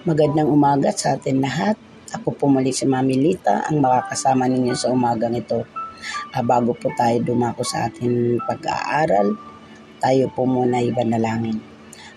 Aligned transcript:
Magandang 0.00 0.48
umaga 0.48 0.88
sa 0.96 1.20
atin 1.20 1.44
lahat. 1.44 1.76
Ako 2.16 2.32
po 2.32 2.48
muli 2.48 2.72
si 2.72 2.88
Mami 2.88 3.20
Lita, 3.20 3.68
ang 3.68 3.84
makakasama 3.84 4.48
ninyo 4.48 4.72
sa 4.72 4.88
umagang 4.88 5.36
ito. 5.36 5.68
Ah, 6.32 6.40
bago 6.40 6.72
po 6.72 6.88
tayo 6.96 7.20
dumako 7.20 7.60
sa 7.60 7.84
ating 7.84 8.40
pag-aaral, 8.48 9.36
tayo 10.00 10.32
po 10.32 10.48
muna 10.48 10.80
ibanalangin. 10.80 11.60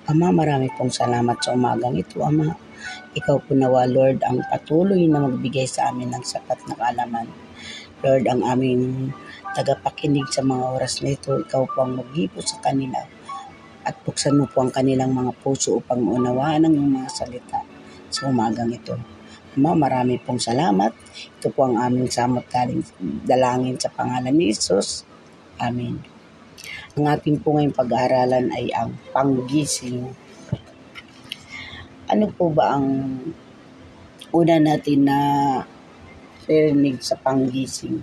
Ama, 0.07 0.31
marami 0.31 0.71
pong 0.79 0.95
salamat 0.95 1.35
sa 1.43 1.59
umagang 1.59 1.99
ito, 1.99 2.23
Ama. 2.23 2.55
Ikaw 3.19 3.43
po 3.43 3.51
nawa, 3.51 3.83
Lord, 3.83 4.23
ang 4.23 4.39
patuloy 4.47 5.03
na 5.11 5.27
magbigay 5.27 5.67
sa 5.67 5.91
amin 5.91 6.15
ng 6.15 6.23
sapat 6.23 6.63
na 6.71 6.79
kaalaman. 6.79 7.27
Lord, 7.99 8.31
ang 8.31 8.47
aming 8.47 9.11
tagapakinig 9.59 10.31
sa 10.31 10.39
mga 10.39 10.71
oras 10.71 11.03
na 11.03 11.19
ito, 11.19 11.35
ikaw 11.35 11.67
po 11.67 11.83
ang 11.83 11.99
mag 11.99 12.07
sa 12.47 12.63
kanila 12.63 13.03
at 13.83 13.99
buksan 14.07 14.39
mo 14.39 14.47
po 14.47 14.63
ang 14.63 14.71
kanilang 14.71 15.11
mga 15.11 15.35
puso 15.43 15.83
upang 15.83 15.99
maunawaan 15.99 16.63
ang 16.63 16.71
mga 16.71 17.11
salita 17.11 17.59
sa 18.13 18.29
umagang 18.29 18.69
ito. 18.69 18.93
Ama, 19.57 19.73
marami 19.73 20.21
pong 20.21 20.37
salamat. 20.37 20.93
Ito 21.41 21.49
po 21.53 21.65
ang 21.65 21.81
aming 21.81 22.09
samot 22.09 22.45
galing 22.49 22.85
dalangin 23.25 23.77
sa 23.77 23.89
pangalan 23.89 24.33
ni 24.33 24.53
Isus. 24.53 25.05
Amen. 25.57 26.01
Ang 26.93 27.05
ating 27.09 27.41
po 27.41 27.57
ngayong 27.57 27.73
pag-aaralan 27.73 28.53
ay 28.53 28.69
ang 28.73 28.93
panggising. 29.09 30.13
Ano 32.05 32.29
po 32.33 32.53
ba 32.53 32.77
ang 32.77 32.85
una 34.29 34.55
natin 34.61 35.09
na 35.09 35.19
rinig 36.45 37.01
sa 37.01 37.17
panggising? 37.17 37.97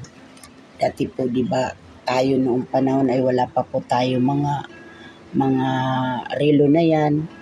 Dati 0.75 1.07
po, 1.07 1.31
di 1.31 1.47
ba, 1.47 1.71
tayo 2.03 2.35
noong 2.35 2.67
panahon 2.67 3.15
ay 3.15 3.23
wala 3.23 3.47
pa 3.47 3.63
po 3.63 3.79
tayo 3.87 4.19
mga 4.19 4.67
mga 5.31 5.69
relo 6.35 6.67
na 6.67 6.83
yan. 6.83 7.40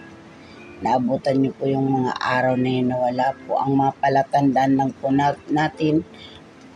Naabutan 0.78 1.42
niyo 1.42 1.50
po 1.58 1.66
yung 1.66 1.90
mga 1.90 2.12
araw 2.22 2.54
na 2.54 2.70
yun 2.70 2.94
wala 2.94 3.34
po. 3.42 3.58
Ang 3.58 3.82
mga 3.82 3.92
palatandaan 3.98 4.72
lang 4.78 4.90
po 4.94 5.10
natin, 5.50 6.06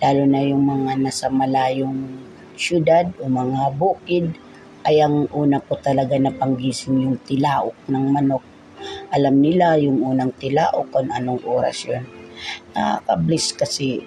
lalo 0.03 0.23
na 0.27 0.43
yung 0.43 0.67
mga 0.67 0.99
nasa 0.99 1.31
malayong 1.31 2.11
syudad 2.59 3.07
o 3.23 3.31
mga 3.31 3.71
bukid, 3.79 4.35
ay 4.83 4.99
ang 4.99 5.31
una 5.31 5.63
po 5.63 5.79
talaga 5.79 6.19
na 6.19 6.35
panggising 6.35 7.07
yung 7.07 7.23
tilaok 7.23 7.79
ng 7.87 8.05
manok. 8.11 8.43
Alam 9.15 9.39
nila 9.39 9.79
yung 9.79 10.03
unang 10.03 10.35
tilaok 10.35 10.91
kung 10.91 11.07
anong 11.15 11.47
oras 11.47 11.87
yun. 11.87 12.03
Nakaka-bliss 12.75 13.55
kasi 13.55 14.03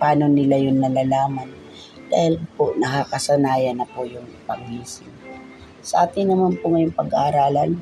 paano 0.00 0.32
nila 0.32 0.56
yun 0.56 0.80
nalalaman. 0.80 1.52
Dahil 2.08 2.40
po 2.56 2.72
nakakasanayan 2.72 3.84
na 3.84 3.84
po 3.84 4.08
yung 4.08 4.24
panggising. 4.48 5.12
Sa 5.84 6.08
atin 6.08 6.32
naman 6.32 6.56
po 6.56 6.72
ngayong 6.72 6.96
pag-aaralan, 6.96 7.76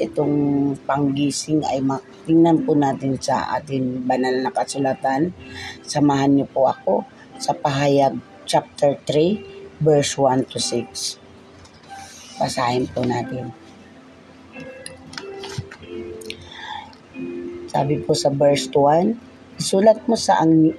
itong 0.00 0.36
panggising 0.86 1.60
ay 1.66 1.82
tingnan 2.24 2.64
po 2.64 2.72
natin 2.72 3.18
sa 3.18 3.50
ating 3.58 4.06
banal 4.06 4.32
na 4.40 4.54
kasulatan. 4.54 5.34
Samahan 5.84 6.32
niyo 6.32 6.46
po 6.48 6.70
ako 6.70 7.04
sa 7.36 7.52
pahayag 7.52 8.16
chapter 8.46 8.96
3 9.04 9.82
verse 9.82 10.14
1 10.16 10.48
to 10.48 10.56
6. 10.56 11.18
Basahin 12.38 12.86
po 12.88 13.02
natin. 13.02 13.52
Sabi 17.72 18.00
po 18.04 18.12
sa 18.12 18.28
verse 18.28 18.68
1, 18.68 19.60
isulat 19.60 20.04
mo 20.04 20.16
sa 20.16 20.44
ang 20.44 20.76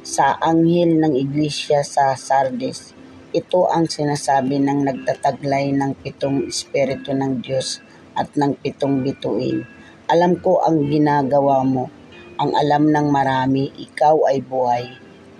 sa 0.00 0.40
anghel 0.40 0.96
ng 0.96 1.12
iglesia 1.12 1.84
sa 1.84 2.16
Sardis 2.16 2.96
ito 3.30 3.70
ang 3.70 3.86
sinasabi 3.86 4.58
ng 4.58 4.90
nagtataglay 4.90 5.70
ng 5.70 5.94
pitong 6.02 6.50
espiritu 6.50 7.14
ng 7.14 7.38
Diyos 7.38 7.78
at 8.20 8.36
ng 8.36 8.60
pitong 8.60 9.00
bituin. 9.00 9.64
Alam 10.12 10.36
ko 10.36 10.60
ang 10.60 10.84
ginagawa 10.84 11.64
mo. 11.64 11.88
Ang 12.36 12.52
alam 12.52 12.92
ng 12.92 13.08
marami, 13.08 13.72
ikaw 13.72 14.28
ay 14.28 14.44
buhay. 14.44 14.84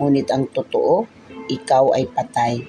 Ngunit 0.01 0.33
ang 0.33 0.49
totoo, 0.49 1.05
ikaw 1.45 1.93
ay 1.93 2.09
patay. 2.09 2.65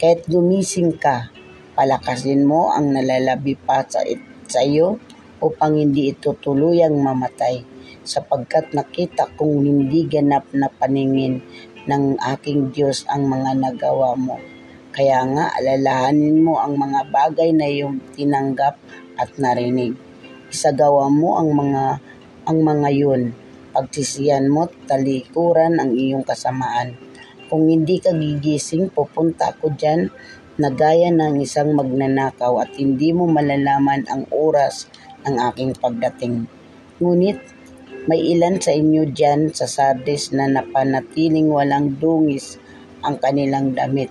Kahit 0.00 0.24
gumising 0.24 0.96
ka, 0.96 1.28
palakasin 1.76 2.48
mo 2.48 2.72
ang 2.72 2.96
nalalabi 2.96 3.60
pa 3.60 3.84
sa, 3.84 4.00
sa 4.48 4.64
iyo 4.64 4.96
upang 5.44 5.76
hindi 5.76 6.16
ito 6.16 6.32
tuluyang 6.32 6.96
mamatay 6.96 7.64
sapagkat 8.00 8.72
nakita 8.72 9.28
kong 9.36 9.60
hindi 9.60 10.08
ganap 10.08 10.48
na 10.56 10.72
paningin 10.72 11.44
ng 11.84 12.16
aking 12.16 12.72
Diyos 12.72 13.04
ang 13.08 13.28
mga 13.28 13.60
nagawa 13.60 14.16
mo 14.16 14.40
kaya 14.90 15.22
nga 15.22 15.54
alalahanin 15.54 16.42
mo 16.42 16.58
ang 16.58 16.74
mga 16.74 17.14
bagay 17.14 17.54
na 17.54 17.70
iyong 17.70 18.02
tinanggap 18.10 18.74
at 19.20 19.36
narinig. 19.36 19.92
Isagawa 20.48 21.12
mo 21.12 21.36
ang 21.36 21.52
mga 21.52 21.84
ang 22.48 22.58
mga 22.64 22.88
yun. 22.96 23.36
Pagsisiyan 23.76 24.48
mo 24.48 24.72
talikuran 24.88 25.76
ang 25.76 25.92
iyong 25.92 26.24
kasamaan. 26.24 26.96
Kung 27.52 27.68
hindi 27.68 28.00
ka 28.00 28.16
gigising, 28.16 28.88
pupunta 28.88 29.52
ako 29.52 29.76
dyan 29.76 30.08
na 30.56 30.72
gaya 30.72 31.12
ng 31.12 31.38
isang 31.44 31.76
magnanakaw 31.76 32.64
at 32.64 32.72
hindi 32.80 33.12
mo 33.12 33.28
malalaman 33.28 34.08
ang 34.08 34.24
oras 34.32 34.88
ng 35.28 35.36
aking 35.52 35.76
pagdating. 35.76 36.48
Ngunit 36.98 37.38
may 38.08 38.24
ilan 38.32 38.56
sa 38.58 38.72
inyo 38.72 39.12
dyan 39.12 39.52
sa 39.52 39.68
Sardis 39.68 40.32
na 40.32 40.48
napanatiling 40.48 41.52
walang 41.52 42.00
dungis 42.00 42.56
ang 43.04 43.20
kanilang 43.20 43.76
damit 43.76 44.10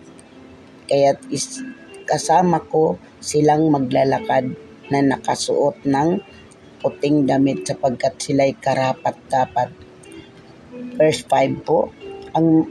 kaya't 0.89 1.21
is, 1.29 1.61
kasama 2.09 2.57
ko 2.65 2.97
silang 3.21 3.69
maglalakad 3.69 4.49
na 4.89 4.99
nakasuot 5.05 5.85
ng 5.85 6.09
puting 6.79 7.25
damit 7.29 7.65
sapagkat 7.65 8.17
sila'y 8.17 8.57
karapat-dapat. 8.57 9.69
Verse 10.97 11.23
5 11.25 11.67
po, 11.67 11.93
ang 12.35 12.67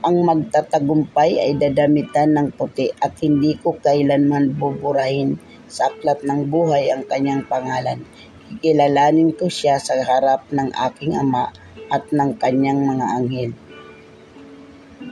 ang 0.00 0.16
magtatagumpay 0.24 1.36
ay 1.36 1.52
dadamitan 1.60 2.32
ng 2.32 2.48
puti 2.56 2.88
at 3.04 3.20
hindi 3.20 3.52
ko 3.60 3.76
kailanman 3.76 4.56
buburahin 4.56 5.36
sa 5.68 5.92
aklat 5.92 6.24
ng 6.24 6.48
buhay 6.48 6.88
ang 6.88 7.04
kanyang 7.04 7.44
pangalan. 7.44 8.00
Kikilalanin 8.48 9.36
ko 9.36 9.52
siya 9.52 9.76
sa 9.76 10.00
harap 10.00 10.48
ng 10.48 10.72
aking 10.72 11.20
ama 11.20 11.52
at 11.92 12.08
ng 12.08 12.40
kanyang 12.40 12.80
mga 12.80 13.06
anghel 13.12 13.52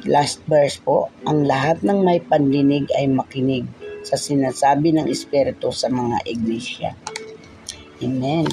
last 0.06 0.44
verse 0.46 0.78
po, 0.78 1.10
ang 1.26 1.48
lahat 1.48 1.82
ng 1.82 2.04
may 2.04 2.20
pandinig 2.22 2.86
ay 2.94 3.08
makinig 3.10 3.66
sa 4.08 4.16
sinasabi 4.16 4.96
ng 4.96 5.04
Espiritu 5.12 5.68
sa 5.68 5.92
mga 5.92 6.24
iglesia. 6.24 6.96
Amen. 8.00 8.48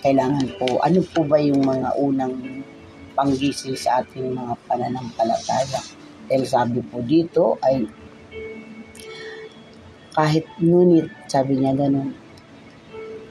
Kailangan 0.00 0.48
po, 0.56 0.80
ano 0.80 1.04
po 1.04 1.28
ba 1.28 1.36
yung 1.36 1.60
mga 1.60 1.92
unang 2.00 2.64
panggising 3.12 3.76
sa 3.76 4.00
ating 4.00 4.32
mga 4.32 4.56
pananampalataya? 4.64 5.84
Dahil 6.24 6.44
sabi 6.48 6.80
po 6.80 7.04
dito 7.04 7.60
ay 7.60 7.84
kahit 10.16 10.48
ngunit, 10.56 11.28
sabi 11.28 11.60
niya 11.60 11.76
ganun, 11.76 12.16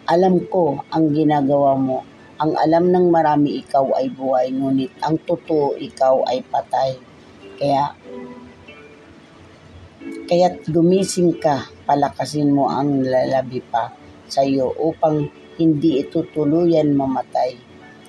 alam 0.06 0.40
ko 0.46 0.86
ang 0.94 1.10
ginagawa 1.10 1.74
mo. 1.74 2.06
Ang 2.38 2.54
alam 2.54 2.94
ng 2.94 3.10
marami 3.10 3.66
ikaw 3.66 3.98
ay 3.98 4.14
buhay, 4.14 4.54
ngunit 4.54 4.94
ang 5.02 5.18
totoo 5.26 5.74
ikaw 5.74 6.22
ay 6.30 6.46
patay. 6.46 7.02
Kaya, 7.58 7.98
kaya't 10.28 10.68
gumising 10.68 11.40
ka, 11.40 11.72
palakasin 11.88 12.52
mo 12.52 12.68
ang 12.68 13.00
lalabi 13.00 13.64
pa 13.64 13.96
sa 14.28 14.44
iyo 14.44 14.76
upang 14.76 15.32
hindi 15.56 16.04
ito 16.04 16.28
tuluyan 16.36 16.92
mamatay 16.92 17.56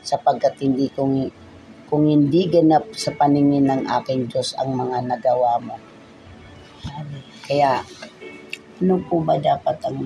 sapagkat 0.02 0.58
hindi 0.58 0.90
kung, 0.90 1.30
kung 1.86 2.10
hindi 2.10 2.50
ganap 2.50 2.90
sa 2.98 3.14
paningin 3.14 3.70
ng 3.70 3.82
aking 4.02 4.26
Diyos 4.26 4.58
ang 4.58 4.74
mga 4.74 4.98
nagawa 5.06 5.62
mo. 5.62 5.78
Kaya, 7.46 7.86
ano 8.82 8.94
po 9.06 9.22
ba 9.22 9.38
dapat 9.38 9.78
ang 9.86 10.02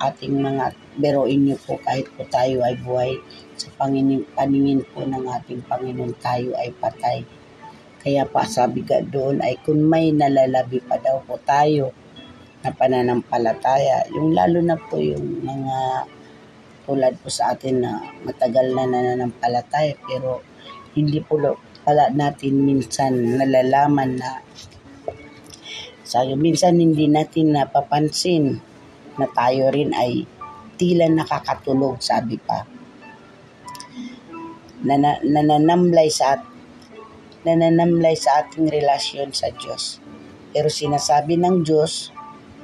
ating 0.00 0.34
mga 0.40 0.72
beroin 0.96 1.44
niyo 1.44 1.60
po 1.60 1.76
kahit 1.84 2.08
po 2.16 2.24
tayo 2.32 2.64
ay 2.64 2.74
buhay 2.80 3.20
sa 3.60 3.68
paningin, 3.76 4.24
paningin 4.32 4.80
po 4.96 5.04
ng 5.04 5.28
ating 5.28 5.60
Panginoon 5.68 6.16
tayo 6.18 6.56
ay 6.56 6.72
patay 6.80 7.20
kaya 8.02 8.26
pa 8.26 8.42
sabi 8.42 8.82
ka 8.82 8.98
doon 9.06 9.38
ay 9.38 9.62
kung 9.62 9.78
may 9.86 10.10
nalalabi 10.10 10.82
pa 10.82 10.98
daw 10.98 11.22
po 11.22 11.38
tayo 11.46 11.94
na 12.62 12.74
pananampalataya, 12.74 14.10
yung 14.14 14.34
lalo 14.34 14.58
na 14.62 14.74
po 14.74 14.98
yung 14.98 15.42
mga 15.42 16.06
tulad 16.82 17.14
po 17.22 17.30
sa 17.30 17.54
atin 17.54 17.82
na 17.82 18.02
matagal 18.26 18.74
na 18.74 18.90
nananampalataya 18.90 19.94
pero 20.02 20.42
hindi 20.98 21.22
po 21.22 21.38
pala 21.82 22.10
natin 22.10 22.62
minsan 22.62 23.38
nalalaman 23.38 24.18
na 24.18 24.42
sa 26.02 26.26
minsan 26.28 26.76
hindi 26.76 27.08
natin 27.08 27.56
napapansin 27.56 28.60
na 29.16 29.26
tayo 29.32 29.72
rin 29.72 29.96
ay 29.96 30.28
tila 30.76 31.08
nakakatulog 31.08 32.04
sabi 32.04 32.36
pa. 32.36 32.68
Nananamlay 34.84 36.12
sa 36.12 36.36
nananamlay 37.42 38.14
sa 38.14 38.44
ating 38.44 38.70
relasyon 38.70 39.34
sa 39.34 39.50
Diyos. 39.50 39.98
Pero 40.52 40.68
sinasabi 40.70 41.38
ng 41.40 41.64
Diyos 41.66 42.12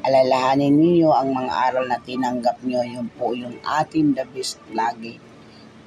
alalahanin 0.02 0.74
ninyo 0.78 1.10
ang 1.10 1.34
mga 1.34 1.52
aral 1.70 1.84
na 1.90 1.98
tinanggap 1.98 2.62
nyo. 2.62 2.80
Yun 2.86 3.08
po 3.12 3.34
yung 3.34 3.58
atin 3.66 4.14
the 4.14 4.24
best 4.30 4.62
lagi. 4.70 5.18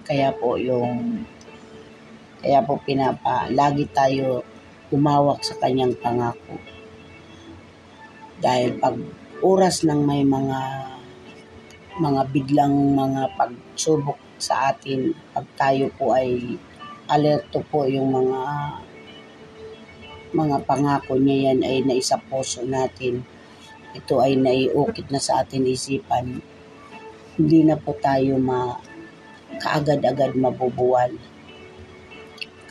Kaya 0.04 0.36
po 0.36 0.60
yung 0.60 1.24
kaya 2.42 2.66
po 2.66 2.82
pinapa, 2.82 3.46
lagi 3.54 3.86
tayo 3.94 4.42
umawak 4.90 5.46
sa 5.46 5.56
kanyang 5.62 5.94
pangako. 5.94 6.58
Dahil 8.42 8.82
pag 8.82 8.98
oras 9.46 9.86
ng 9.86 10.02
may 10.02 10.26
mga 10.26 10.60
mga 12.02 12.22
biglang 12.34 12.98
mga 12.98 13.38
pagsubok 13.38 14.18
sa 14.42 14.74
atin, 14.74 15.14
pag 15.38 15.46
tayo 15.54 15.94
po 15.94 16.18
ay 16.18 16.58
alerto 17.12 17.60
po 17.68 17.84
yung 17.84 18.08
mga 18.16 18.42
mga 20.32 20.58
pangako 20.64 21.20
niya 21.20 21.52
yan 21.52 21.60
ay 21.68 21.78
naisa 21.84 22.16
puso 22.16 22.64
natin. 22.64 23.28
Ito 23.92 24.24
ay 24.24 24.40
naiukit 24.40 25.12
na 25.12 25.20
sa 25.20 25.44
atin 25.44 25.68
isipan. 25.68 26.40
Hindi 27.36 27.68
na 27.68 27.76
po 27.76 27.92
tayo 28.00 28.40
ma 28.40 28.80
kaagad-agad 29.60 30.40
mabubuwal. 30.40 31.12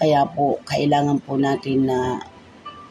Kaya 0.01 0.25
po, 0.25 0.57
kailangan 0.65 1.21
po 1.21 1.37
natin 1.37 1.85
na 1.85 2.25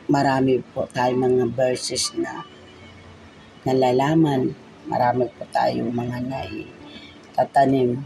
marami 0.06 0.62
po 0.62 0.86
tayo 0.94 1.18
mga 1.18 1.50
verses 1.58 2.14
na 2.14 2.46
nalalaman. 3.66 4.54
Marami 4.86 5.26
po 5.34 5.50
tayong 5.50 5.90
mga 5.90 6.18
naitatanim. 6.30 8.06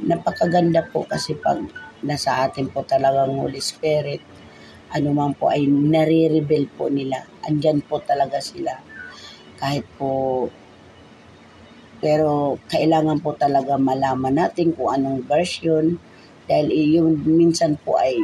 Napakaganda 0.00 0.88
po 0.88 1.04
kasi 1.04 1.36
pag 1.36 1.60
nasa 2.06 2.46
atin 2.46 2.70
po 2.70 2.86
talagang 2.86 3.34
Holy 3.34 3.58
Spirit, 3.58 4.22
ano 4.94 5.10
man 5.10 5.34
po 5.34 5.50
ay 5.50 5.66
nare-reveal 5.66 6.70
po 6.78 6.86
nila. 6.86 7.26
Andyan 7.42 7.82
po 7.82 7.98
talaga 7.98 8.38
sila. 8.38 8.78
Kahit 9.58 9.82
po 9.98 10.46
pero 11.96 12.60
kailangan 12.68 13.24
po 13.24 13.32
talaga 13.34 13.80
malaman 13.80 14.36
natin 14.36 14.76
kung 14.76 14.92
anong 14.92 15.24
version 15.24 15.96
dahil 16.44 16.68
yung 17.00 17.24
minsan 17.24 17.80
po 17.80 17.96
ay 17.96 18.20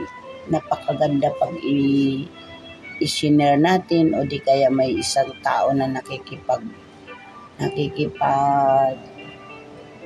napakaganda 0.52 1.32
pag 1.40 1.56
i- 1.64 2.28
i-share 3.00 3.58
natin 3.58 4.12
o 4.14 4.22
di 4.28 4.38
kaya 4.38 4.68
may 4.68 4.92
isang 4.94 5.32
tao 5.40 5.72
na 5.72 5.88
nakikipag 5.88 6.62
nakikipag 7.58 9.11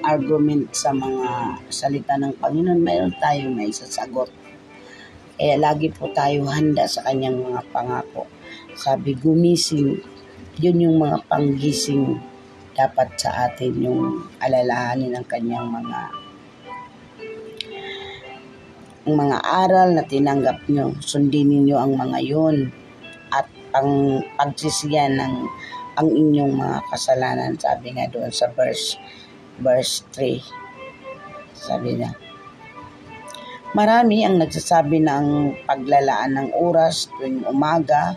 argument 0.06 0.70
sa 0.70 0.94
mga 0.94 1.58
salita 1.66 2.14
ng 2.14 2.38
Panginoon, 2.38 2.78
mayroon 2.78 3.14
tayo 3.18 3.50
may 3.50 3.74
sasagot. 3.74 4.30
Kaya 5.36 5.58
lagi 5.58 5.90
po 5.90 6.08
tayo 6.14 6.46
handa 6.48 6.86
sa 6.86 7.02
kanyang 7.04 7.42
mga 7.42 7.60
pangako. 7.74 8.30
Sabi, 8.78 9.18
gumising. 9.18 10.00
Yun 10.56 10.86
yung 10.88 10.96
mga 11.02 11.26
panggising 11.28 12.16
dapat 12.72 13.08
sa 13.20 13.48
atin 13.50 13.72
yung 13.80 14.24
alalahanin 14.40 15.12
ng 15.16 15.26
kanyang 15.28 15.68
mga 15.68 16.00
mga 19.06 19.38
aral 19.44 19.88
na 19.92 20.04
tinanggap 20.04 20.64
nyo. 20.68 20.96
Sundin 21.04 21.52
ninyo 21.52 21.76
ang 21.76 21.94
mga 21.96 22.18
yun 22.24 22.72
at 23.32 23.46
ang 23.76 24.20
pagsisiyan 24.40 25.20
ng 25.20 25.34
ang 25.96 26.08
inyong 26.12 26.52
mga 26.52 26.78
kasalanan. 26.92 27.56
Sabi 27.56 27.96
nga 27.96 28.08
doon 28.12 28.28
sa 28.28 28.48
verse, 28.52 29.00
verse 29.60 30.04
3. 30.12 30.40
Sabi 31.56 31.96
niya, 31.96 32.12
Marami 33.76 34.24
ang 34.24 34.40
nagsasabi 34.40 35.04
ng 35.04 35.26
paglalaan 35.68 36.32
ng 36.32 36.48
oras 36.56 37.12
tuwing 37.12 37.44
umaga. 37.44 38.16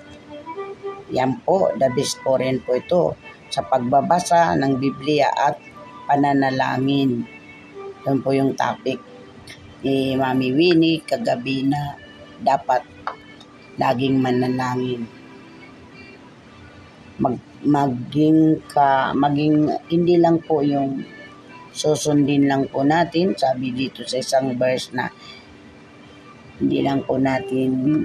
Yan 1.12 1.44
po, 1.44 1.76
the 1.76 1.92
best 1.92 2.24
po 2.24 2.40
rin 2.40 2.64
po 2.64 2.80
ito 2.80 3.20
sa 3.52 3.68
pagbabasa 3.68 4.56
ng 4.56 4.80
Biblia 4.80 5.28
at 5.28 5.60
pananalangin. 6.08 7.28
Yun 8.08 8.18
po 8.24 8.32
yung 8.32 8.56
topic 8.56 9.04
ni 9.84 10.16
Mami 10.16 10.56
Winnie 10.56 11.04
kagabi 11.04 11.68
na 11.68 12.00
dapat 12.40 12.88
laging 13.76 14.16
manalangin. 14.16 15.12
Mag, 17.20 17.36
maging 17.68 18.64
ka, 18.72 19.12
maging 19.12 19.68
hindi 19.92 20.16
lang 20.16 20.40
po 20.40 20.64
yung 20.64 21.19
susundin 21.80 22.52
lang 22.52 22.68
po 22.68 22.84
natin, 22.84 23.32
sabi 23.40 23.72
dito 23.72 24.04
sa 24.04 24.20
isang 24.20 24.52
verse 24.60 24.92
na 24.92 25.08
hindi 26.60 26.84
lang 26.84 27.08
po 27.08 27.16
natin 27.16 28.04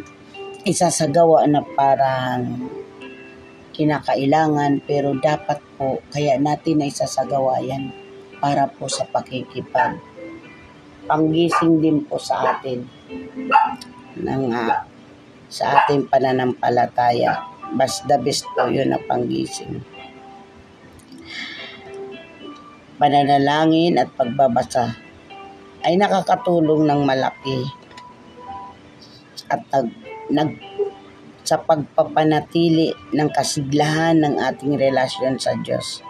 isasagawa 0.62 1.42
na 1.50 1.58
parang 1.74 2.70
kinakailangan 3.74 4.78
pero 4.86 5.18
dapat 5.18 5.58
po 5.74 5.98
kaya 6.14 6.38
natin 6.38 6.78
na 6.78 6.86
isasagawa 6.86 7.58
yan 7.66 7.90
para 8.38 8.70
po 8.70 8.86
sa 8.86 9.02
pakikipag. 9.10 9.98
Panggising 11.10 11.82
din 11.82 12.06
po 12.06 12.16
sa 12.22 12.54
atin 12.54 12.86
ng 14.22 14.44
uh, 14.54 14.86
sa 15.50 15.82
ating 15.82 16.06
pananampalataya. 16.06 17.42
Bas 17.74 18.06
the 18.06 18.16
best 18.22 18.46
po 18.54 18.70
yun 18.70 18.94
na 18.94 19.02
panggising 19.02 19.82
pananalangin 22.96 23.98
at 23.98 24.08
pagbabasa 24.14 24.94
ay 25.84 25.98
nakakatulong 26.00 26.88
ng 26.88 27.00
malaki 27.04 27.60
at 29.52 29.60
nag, 29.68 29.88
nag 30.32 30.50
sa 31.44 31.60
pagpapanatili 31.60 32.96
ng 33.12 33.28
kasiglahan 33.28 34.16
ng 34.16 34.40
ating 34.40 34.80
relasyon 34.80 35.36
sa 35.36 35.52
Diyos. 35.60 36.00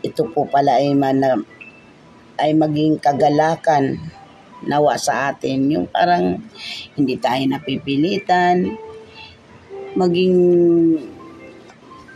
Ito 0.00 0.24
po 0.32 0.48
pala 0.48 0.80
ay, 0.80 0.96
man, 0.96 1.20
ay 2.40 2.56
maging 2.56 2.96
kagalakan 2.96 4.00
nawa 4.64 4.96
sa 4.96 5.28
atin. 5.28 5.68
Yung 5.68 5.86
parang 5.92 6.40
hindi 6.96 7.20
tayo 7.20 7.44
napipilitan, 7.44 8.72
maging 9.92 10.36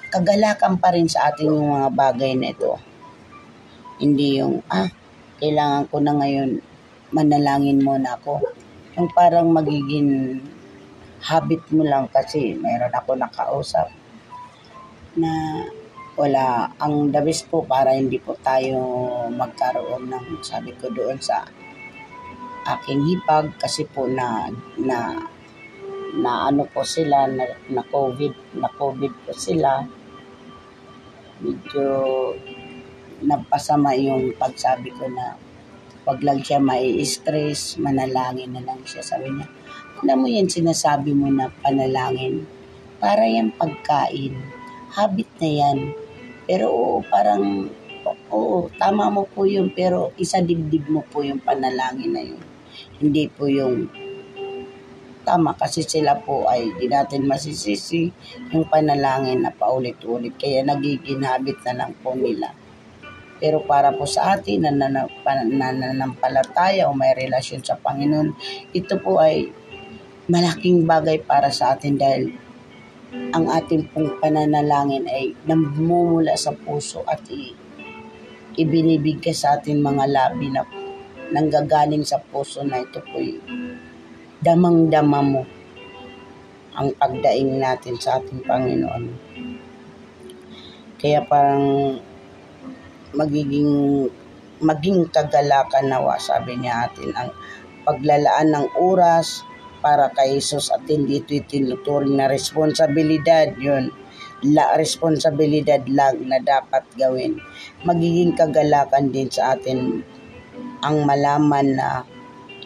kagalakan 0.09 0.81
pa 0.81 0.89
rin 0.97 1.05
sa 1.05 1.29
atin 1.29 1.53
yung 1.53 1.69
mga 1.69 1.89
bagay 1.93 2.33
na 2.33 2.49
ito. 2.57 2.88
Hindi 3.99 4.39
yung, 4.43 4.63
ah, 4.71 4.91
kailangan 5.39 5.91
ko 5.91 5.97
na 6.03 6.15
ngayon, 6.19 6.51
manalangin 7.15 7.83
muna 7.83 8.19
ako. 8.19 8.43
Yung 8.99 9.09
parang 9.15 9.51
magiging 9.55 10.43
habit 11.23 11.63
mo 11.75 11.83
lang 11.83 12.07
kasi 12.11 12.55
mayroon 12.55 12.95
ako 12.95 13.19
nakausap 13.19 13.91
na 15.19 15.63
wala 16.19 16.67
ang 16.83 17.15
the 17.15 17.23
po 17.47 17.63
para 17.63 17.95
hindi 17.95 18.19
po 18.19 18.35
tayo 18.43 18.79
magkaroon 19.31 20.11
ng 20.11 20.43
sabi 20.43 20.75
ko 20.75 20.91
doon 20.91 21.19
sa 21.23 21.47
aking 22.75 23.07
hipag 23.07 23.55
kasi 23.59 23.87
po 23.87 24.11
na 24.11 24.51
na 24.79 25.15
na 26.19 26.51
ano 26.51 26.67
po 26.67 26.83
sila 26.83 27.31
na, 27.31 27.47
na 27.71 27.83
COVID 27.87 28.59
na 28.59 28.67
COVID 28.67 29.13
po 29.27 29.31
sila 29.31 29.87
medyo 31.39 31.87
napasama 33.23 33.95
yung 33.99 34.35
pagsabi 34.37 34.95
ko 34.95 35.07
na 35.11 35.35
wag 36.09 36.23
lang 36.25 36.41
siya 36.41 36.63
mai-stress 36.63 37.77
manalangin 37.77 38.55
na 38.55 38.65
lang 38.65 38.81
siya 38.87 39.05
sabi 39.05 39.29
niya 39.29 39.47
alam 39.99 40.23
mo 40.23 40.31
yan, 40.31 40.47
sinasabi 40.47 41.11
mo 41.11 41.27
na 41.27 41.51
panalangin. 41.51 42.47
Para 43.03 43.27
yan 43.27 43.51
pagkain. 43.51 44.39
Habit 44.95 45.27
na 45.43 45.51
yan. 45.51 45.79
Pero 46.47 46.71
oo, 46.71 47.03
parang, 47.03 47.67
oo, 48.31 48.71
tama 48.79 49.11
mo 49.11 49.27
po 49.27 49.43
yun, 49.43 49.75
pero 49.75 50.15
isa 50.15 50.39
dibdib 50.39 50.87
mo 50.87 51.03
po 51.03 51.27
yung 51.27 51.43
panalangin 51.43 52.15
na 52.15 52.23
yun. 52.23 52.39
Hindi 53.03 53.27
po 53.27 53.51
yung 53.51 53.91
tama 55.27 55.59
kasi 55.59 55.83
sila 55.83 56.15
po 56.23 56.47
ay 56.47 56.79
di 56.79 56.87
natin 56.87 57.27
masisisi 57.27 58.07
yung 58.55 58.71
panalangin 58.71 59.43
na 59.43 59.51
paulit-ulit. 59.51 60.39
Kaya 60.39 60.63
nagiging 60.63 61.27
habit 61.27 61.59
na 61.67 61.75
lang 61.75 61.93
po 61.99 62.15
nila. 62.15 62.55
Pero 63.39 63.63
para 63.63 63.95
po 63.95 64.07
sa 64.07 64.35
atin 64.35 64.67
na 64.67 64.73
nananampalataya 64.75 66.91
o 66.91 66.95
may 66.95 67.15
relasyon 67.15 67.63
sa 67.63 67.79
Panginoon, 67.79 68.35
ito 68.75 68.99
po 68.99 69.23
ay 69.23 69.47
malaking 70.29 70.85
bagay 70.85 71.23
para 71.23 71.49
sa 71.49 71.79
atin 71.79 71.97
dahil 71.97 72.35
ang 73.33 73.49
ating 73.49 73.89
pong 73.89 74.21
pananalangin 74.21 75.09
ay 75.09 75.33
namumula 75.49 76.37
sa 76.37 76.53
puso 76.53 77.01
at 77.09 77.25
i- 77.33 77.57
ibinibigay 78.59 79.33
sa 79.33 79.57
ating 79.57 79.81
mga 79.81 80.05
labi 80.05 80.53
na 80.53 80.61
nanggagaling 81.33 82.05
sa 82.05 82.21
puso 82.21 82.61
na 82.65 82.85
ito 82.85 83.01
po 83.01 83.17
damang-dama 84.39 85.19
mo 85.25 85.43
ang 86.79 86.95
pagdaing 86.95 87.59
natin 87.59 87.99
sa 87.99 88.23
ating 88.23 88.47
Panginoon. 88.47 89.05
Kaya 90.95 91.27
parang 91.27 91.99
magiging 93.15 94.07
maging 94.59 95.07
kagalakan 95.15 95.87
nawa 95.87 96.19
sabi 96.19 96.59
niya 96.59 96.91
atin 96.91 97.15
ang 97.15 97.31
paglalaan 97.87 98.49
ng 98.53 98.67
oras 98.75 99.47
para 99.79 100.11
kay 100.11 100.37
Jesus 100.37 100.75
at 100.75 100.83
hindi 100.91 101.23
ito 101.23 101.39
itinuturing 101.39 102.19
na 102.19 102.27
responsibilidad 102.27 103.55
yun. 103.57 103.95
la 104.39 104.79
responsibilidad 104.79 105.83
lang 105.91 106.31
na 106.31 106.39
dapat 106.39 106.87
gawin. 106.95 107.43
Magiging 107.83 108.39
kagalakan 108.39 109.11
din 109.11 109.27
sa 109.27 109.59
atin 109.59 109.99
ang 110.79 111.03
malaman 111.03 111.75
na 111.75 112.07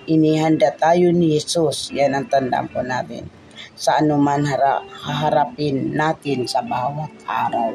inihanda 0.05 0.69
tayo 0.77 1.09
ni 1.17 1.33
Jesus. 1.33 1.89
Yan 1.97 2.13
ang 2.13 2.29
tandaan 2.29 2.69
po 2.69 2.85
natin 2.85 3.25
sa 3.73 4.05
anuman 4.05 4.45
hara, 4.45 4.85
haharapin 4.85 5.97
natin 5.97 6.45
sa 6.45 6.61
bawat 6.61 7.13
araw. 7.25 7.73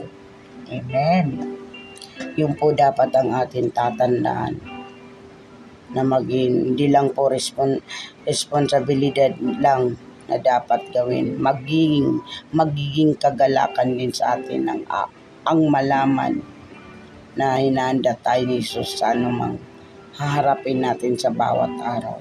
Amen. 0.70 1.67
Yung 2.38 2.58
po 2.58 2.74
dapat 2.74 3.14
ang 3.14 3.34
atin 3.34 3.70
tatandaan 3.70 4.54
na 5.94 6.02
maging 6.04 6.74
hindi 6.74 6.92
lang 6.92 7.16
po 7.16 7.32
respon, 7.32 7.80
responsibilidad 8.28 9.32
lang 9.40 9.96
na 10.28 10.36
dapat 10.36 10.92
gawin. 10.92 11.40
Magiging, 11.40 12.20
magiging 12.52 13.16
kagalakan 13.16 13.96
din 13.96 14.12
sa 14.12 14.36
atin 14.36 14.68
ang, 14.68 14.84
ang 15.48 15.60
malaman 15.72 16.44
na 17.38 17.62
hinanda 17.62 18.18
tayo 18.20 18.44
ni 18.44 18.60
Jesus 18.60 19.00
sa 19.00 19.16
anumang 19.16 19.62
haharapin 20.18 20.84
natin 20.84 21.16
sa 21.16 21.30
bawat 21.32 21.72
araw. 21.80 22.18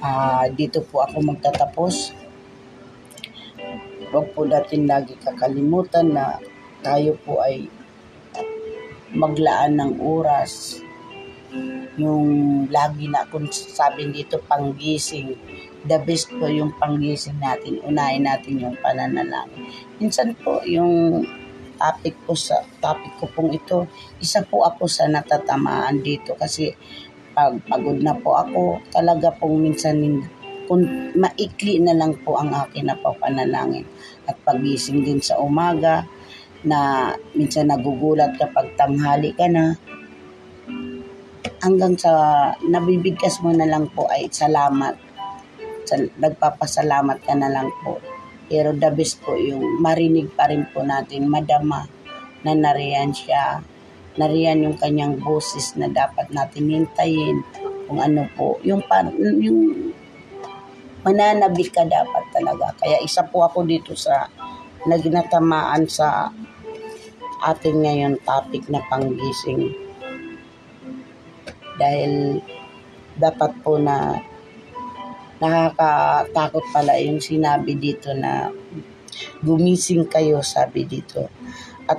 Uh, 0.00 0.48
dito 0.56 0.80
po 0.88 1.04
ako 1.04 1.20
magtatapos. 1.20 2.16
Huwag 4.10 4.26
po 4.32 4.48
natin 4.48 4.88
lagi 4.88 5.12
kakalimutan 5.20 6.16
na 6.16 6.40
tayo 6.80 7.16
po 7.24 7.40
ay 7.44 7.68
maglaan 9.12 9.80
ng 9.80 9.92
oras. 10.00 10.80
Yung 11.98 12.28
lagi 12.70 13.10
na 13.10 13.26
kung 13.28 13.50
sabi 13.50 14.08
dito 14.08 14.40
panggising. 14.44 15.36
The 15.80 15.96
best 16.04 16.28
po 16.36 16.44
yung 16.48 16.76
panggising 16.76 17.40
natin. 17.40 17.80
Unahin 17.84 18.28
natin 18.28 18.60
yung 18.60 18.76
pananalangin 18.80 19.90
minsan 20.00 20.32
po 20.40 20.64
yung 20.64 21.22
topic 21.76 22.16
ko 22.24 22.32
sa 22.32 22.64
topic 22.80 23.12
ko 23.20 23.28
pong 23.36 23.52
ito 23.52 23.84
isa 24.16 24.40
po 24.40 24.64
ako 24.64 24.88
sa 24.88 25.04
natatamaan 25.06 26.00
dito 26.00 26.32
kasi 26.40 26.72
pag 27.36 27.60
pagod 27.68 28.00
na 28.00 28.16
po 28.16 28.40
ako 28.40 28.80
talaga 28.88 29.28
pong 29.36 29.60
minsan 29.60 30.00
kung 30.64 30.88
maikli 31.12 31.84
na 31.84 31.92
lang 31.92 32.16
po 32.24 32.40
ang 32.40 32.48
akin 32.48 32.88
na 32.88 32.96
panalangin 32.96 33.84
at 34.24 34.40
pagising 34.40 35.04
din 35.04 35.20
sa 35.20 35.36
umaga 35.36 36.08
na 36.64 37.12
minsan 37.32 37.72
nagugulat 37.72 38.36
kapag 38.36 38.76
tanghali 38.76 39.32
ka 39.32 39.48
na 39.48 39.76
hanggang 41.60 41.96
sa 41.96 42.12
nabibigkas 42.64 43.40
mo 43.44 43.52
na 43.52 43.68
lang 43.68 43.88
po 43.92 44.08
ay 44.08 44.28
salamat. 44.28 44.96
Sa, 45.88 45.96
nagpapasalamat 45.96 47.18
ka 47.24 47.34
na 47.36 47.48
lang 47.48 47.68
po. 47.84 48.00
Pero 48.50 48.74
the 48.74 48.90
best 48.90 49.22
po 49.22 49.38
yung 49.38 49.80
marinig 49.80 50.32
pa 50.34 50.50
rin 50.50 50.66
po 50.68 50.82
natin, 50.82 51.30
madama 51.30 51.86
na 52.42 52.52
nariyan 52.56 53.12
siya. 53.14 53.62
Nariyan 54.18 54.66
yung 54.66 54.76
kanyang 54.76 55.22
boses 55.22 55.78
na 55.78 55.86
dapat 55.86 56.28
natin 56.34 56.66
hintayin 56.66 57.40
kung 57.86 58.02
ano 58.02 58.26
po. 58.34 58.58
Yung, 58.66 58.82
yung 59.38 59.60
mananabik 61.06 61.72
ka 61.72 61.86
dapat 61.86 62.24
talaga. 62.34 62.74
Kaya 62.76 63.00
isa 63.00 63.24
po 63.24 63.46
ako 63.46 63.64
dito 63.64 63.94
sa 63.94 64.26
naginatamaan 64.84 65.84
sa 65.86 66.32
ating 67.40 67.80
ngayon 67.80 68.14
topic 68.22 68.68
na 68.68 68.84
panggising 68.88 69.72
dahil 71.80 72.44
dapat 73.16 73.52
po 73.64 73.80
na 73.80 74.20
nakakatakot 75.40 76.64
pala 76.68 77.00
yung 77.00 77.18
sinabi 77.18 77.72
dito 77.80 78.12
na 78.12 78.52
gumising 79.40 80.04
kayo 80.04 80.44
sabi 80.44 80.84
dito 80.84 81.32
at 81.90 81.98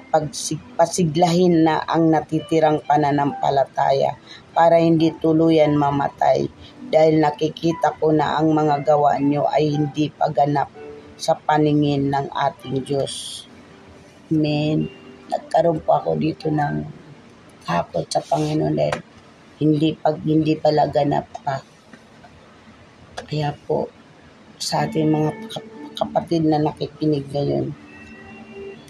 pasiglahin 0.77 1.67
na 1.67 1.83
ang 1.83 2.13
natitirang 2.13 2.79
pananampalataya 2.86 4.15
para 4.55 4.79
hindi 4.79 5.12
tuluyan 5.19 5.75
mamatay 5.75 6.48
dahil 6.88 7.19
nakikita 7.19 7.98
ko 8.00 8.15
na 8.15 8.39
ang 8.39 8.55
mga 8.55 8.88
gawa 8.88 9.19
nyo 9.19 9.50
ay 9.51 9.74
hindi 9.74 10.07
paganap 10.13 10.71
sa 11.19 11.36
paningin 11.36 12.07
ng 12.07 12.31
ating 12.31 12.88
Diyos. 12.88 13.45
Amen. 14.31 15.00
Nagkaroon 15.32 15.80
po 15.80 15.96
ako 15.96 16.20
dito 16.20 16.52
ng 16.52 16.84
takot 17.64 18.04
sa 18.12 18.20
Panginoon 18.20 18.76
dahil 18.76 18.98
hindi 19.64 19.96
pag 19.96 20.20
hindi 20.22 20.60
pala 20.60 20.92
ganap 20.92 21.32
pa. 21.40 21.64
Kaya 23.16 23.56
po, 23.56 23.88
sa 24.60 24.84
ating 24.84 25.08
mga 25.08 25.32
kapatid 25.96 26.44
na 26.44 26.60
nakikinig 26.60 27.32
ngayon, 27.32 27.72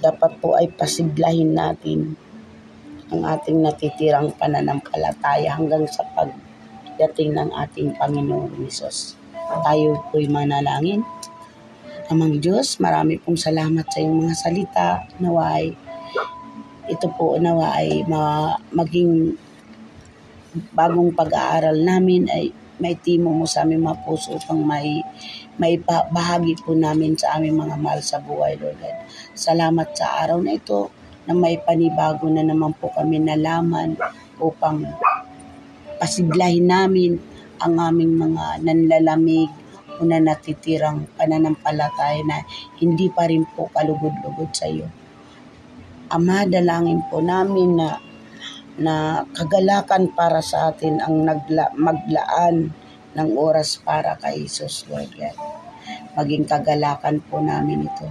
dapat 0.02 0.32
po 0.42 0.58
ay 0.58 0.72
pasiglahin 0.74 1.54
natin 1.54 2.18
ang 3.12 3.28
ating 3.28 3.60
natitirang 3.60 4.34
pananampalataya 4.40 5.54
hanggang 5.54 5.84
sa 5.86 6.02
pagdating 6.16 7.36
ng 7.36 7.52
ating 7.54 7.94
Panginoon 8.00 8.56
Jesus. 8.66 9.20
Tayo 9.62 10.00
po'y 10.10 10.32
manalangin. 10.32 11.04
Amang 12.08 12.40
Diyos, 12.40 12.80
marami 12.80 13.20
pong 13.20 13.36
salamat 13.36 13.84
sa 13.92 14.00
iyong 14.00 14.26
mga 14.26 14.36
salita. 14.36 14.90
Naway, 15.20 15.76
ito 16.92 17.08
po 17.16 17.40
nawa 17.40 17.80
ay 17.80 18.04
ma- 18.04 18.60
maging 18.76 19.40
bagong 20.76 21.16
pag-aaral 21.16 21.80
namin 21.80 22.28
ay 22.28 22.52
may 22.82 22.98
timo 22.98 23.32
mo 23.32 23.46
sa 23.46 23.64
aming 23.64 23.86
mga 23.86 24.02
puso 24.04 24.36
upang 24.36 24.66
may, 24.66 25.00
may 25.56 25.78
bahagi 25.86 26.58
po 26.60 26.74
namin 26.74 27.14
sa 27.16 27.38
aming 27.38 27.56
mga 27.62 27.78
mahal 27.78 28.02
sa 28.02 28.18
buhay, 28.18 28.58
Lord 28.58 28.76
God. 28.82 28.98
Salamat 29.38 29.94
sa 29.94 30.26
araw 30.26 30.42
na 30.42 30.58
ito 30.58 30.90
na 31.30 31.38
may 31.38 31.62
panibago 31.62 32.26
na 32.28 32.42
naman 32.42 32.74
po 32.74 32.90
kami 32.90 33.22
nalaman 33.22 33.94
upang 34.42 34.82
pasiglahin 36.02 36.66
namin 36.66 37.22
ang 37.62 37.78
aming 37.78 38.18
mga 38.18 38.66
nanlalamig 38.66 39.54
o 40.02 40.04
na 40.04 40.18
natitirang 40.18 41.06
pananampalataya 41.14 42.26
na 42.26 42.42
hindi 42.82 43.14
pa 43.14 43.30
rin 43.30 43.46
po 43.46 43.70
kalugod-lugod 43.70 44.50
sa 44.50 44.66
iyo. 44.66 44.90
Ama, 46.12 46.44
dalangin 46.44 47.00
po 47.08 47.24
namin 47.24 47.80
na 47.80 47.96
na 48.75 49.24
kagalakan 49.36 50.12
para 50.12 50.39
sa 50.44 50.72
atin 50.72 51.00
ang 51.00 51.27
nagla, 51.27 51.72
maglaan 51.75 52.72
ng 53.15 53.30
oras 53.36 53.80
para 53.80 54.15
kay 54.20 54.48
Jesus, 54.48 54.88
Lord 54.88 55.12
God. 55.15 55.36
Maging 56.15 56.48
kagalakan 56.48 57.20
po 57.27 57.44
namin 57.44 57.88
ito. 57.88 58.08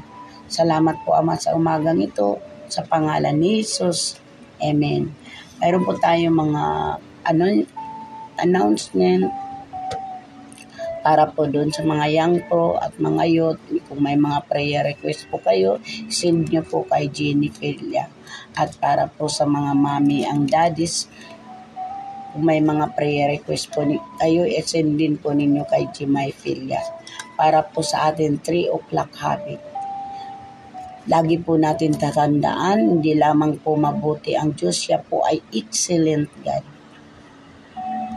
Salamat 0.48 1.00
po 1.04 1.16
Ama 1.16 1.36
sa 1.36 1.56
umagang 1.56 2.00
ito 2.00 2.40
sa 2.68 2.84
pangalan 2.84 3.36
ni 3.36 3.60
Jesus. 3.64 4.20
Amen. 4.60 5.12
Mayroon 5.60 5.84
po 5.84 5.96
tayo 5.96 6.28
mga 6.28 6.64
ano, 7.28 7.44
announcement 8.40 9.28
para 11.00 11.28
po 11.28 11.48
doon 11.48 11.72
sa 11.72 11.80
mga 11.80 12.06
young 12.12 12.34
pro 12.48 12.76
at 12.76 12.92
mga 13.00 13.24
youth. 13.28 13.60
Kung 13.88 14.00
may 14.04 14.16
mga 14.16 14.44
prayer 14.46 14.82
request 14.84 15.28
po 15.32 15.40
kayo, 15.40 15.80
send 16.12 16.52
nyo 16.52 16.60
po 16.64 16.84
kay 16.88 17.08
Jenny 17.08 17.48
Felia. 17.48 18.08
At 18.56 18.76
para 18.76 19.08
po 19.08 19.26
sa 19.28 19.48
mga 19.48 19.72
mami 19.72 20.28
ang 20.28 20.44
daddies, 20.44 21.08
kung 22.30 22.46
may 22.46 22.62
mga 22.62 22.94
prayer 22.94 23.34
request 23.34 23.74
po 23.74 23.82
ni, 23.82 23.98
kayo, 24.20 24.46
send 24.62 25.00
din 25.00 25.18
po 25.18 25.34
ninyo 25.34 25.66
kay 25.66 25.90
Jimay 25.90 26.30
Felia. 26.30 26.80
Para 27.34 27.64
po 27.64 27.80
sa 27.82 28.12
atin 28.12 28.38
3 28.38 28.70
o'clock 28.70 29.10
habit. 29.18 29.60
Lagi 31.08 31.40
po 31.40 31.56
natin 31.56 31.96
tatandaan, 31.96 33.00
hindi 33.00 33.16
lamang 33.16 33.58
po 33.64 33.74
mabuti 33.74 34.36
ang 34.36 34.52
Diyos, 34.52 34.78
siya 34.78 35.00
po 35.00 35.24
ay 35.24 35.40
excellent 35.50 36.28
God. 36.44 36.79